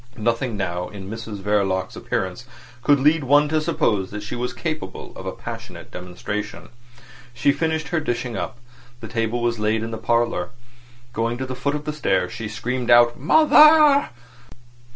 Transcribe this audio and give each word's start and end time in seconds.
Nothing 0.17 0.57
now 0.57 0.89
in 0.89 1.11
Mrs 1.11 1.43
Verloc's 1.43 1.95
appearance 1.95 2.47
could 2.81 2.99
lead 2.99 3.23
one 3.23 3.47
to 3.49 3.61
suppose 3.61 4.09
that 4.09 4.23
she 4.23 4.35
was 4.35 4.51
capable 4.51 5.13
of 5.15 5.27
a 5.27 5.31
passionate 5.31 5.91
demonstration. 5.91 6.69
She 7.35 7.51
finished 7.51 7.89
her 7.89 7.99
dishing 7.99 8.35
up. 8.35 8.57
The 8.99 9.07
table 9.07 9.43
was 9.43 9.59
laid 9.59 9.83
in 9.83 9.91
the 9.91 9.99
parlour. 9.99 10.49
Going 11.13 11.37
to 11.37 11.45
the 11.45 11.53
foot 11.53 11.75
of 11.75 11.85
the 11.85 11.93
stairs, 11.93 12.31
she 12.33 12.47
screamed 12.47 12.89
out 12.89 13.19
"Mother!" 13.19 14.09